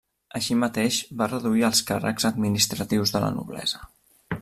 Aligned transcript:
Així 0.37 0.55
mateix 0.63 0.97
va 1.21 1.29
reduir 1.29 1.63
els 1.69 1.83
càrrecs 1.91 2.27
administratius 2.33 3.17
de 3.19 3.27
la 3.27 3.33
noblesa. 3.41 3.89